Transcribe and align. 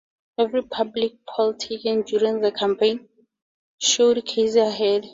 Every 0.39 0.63
public 0.63 1.23
poll 1.27 1.53
taken 1.53 2.01
during 2.01 2.41
the 2.41 2.51
campaign 2.51 3.07
showed 3.77 4.25
Casey 4.25 4.57
ahead. 4.57 5.05